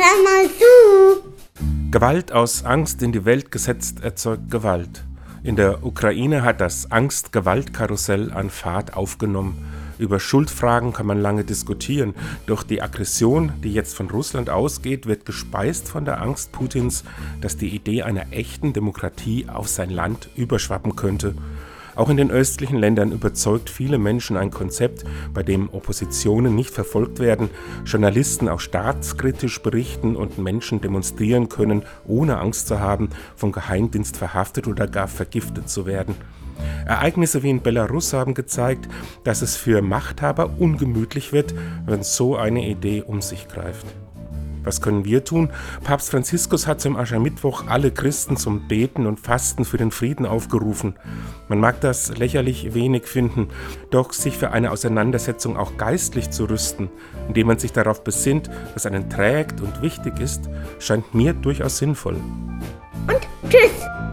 [0.00, 1.24] Hör mal zu!
[1.90, 5.02] Gewalt aus Angst in die Welt gesetzt erzeugt Gewalt.
[5.42, 9.66] In der Ukraine hat das Angst-Gewalt-Karussell an Fahrt aufgenommen.
[9.98, 12.14] Über Schuldfragen kann man lange diskutieren,
[12.46, 17.02] doch die Aggression, die jetzt von Russland ausgeht, wird gespeist von der Angst Putins,
[17.40, 21.34] dass die Idee einer echten Demokratie auf sein Land überschwappen könnte.
[21.98, 25.02] Auch in den östlichen Ländern überzeugt viele Menschen ein Konzept,
[25.34, 27.50] bei dem Oppositionen nicht verfolgt werden,
[27.84, 34.68] Journalisten auch staatskritisch berichten und Menschen demonstrieren können, ohne Angst zu haben, vom Geheimdienst verhaftet
[34.68, 36.14] oder gar vergiftet zu werden.
[36.86, 38.88] Ereignisse wie in Belarus haben gezeigt,
[39.24, 41.52] dass es für Machthaber ungemütlich wird,
[41.84, 43.86] wenn so eine Idee um sich greift.
[44.68, 45.48] Was können wir tun?
[45.82, 50.94] Papst Franziskus hat zum Aschermittwoch alle Christen zum Beten und Fasten für den Frieden aufgerufen.
[51.48, 53.48] Man mag das lächerlich wenig finden,
[53.90, 56.90] doch sich für eine Auseinandersetzung auch geistlich zu rüsten,
[57.28, 62.16] indem man sich darauf besinnt, was einen trägt und wichtig ist, scheint mir durchaus sinnvoll.
[63.06, 64.07] Und tschüss!